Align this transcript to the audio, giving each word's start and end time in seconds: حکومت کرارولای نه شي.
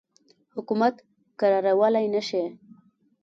حکومت 0.55 0.95
کرارولای 1.39 2.07
نه 2.15 2.21
شي. 2.27 2.43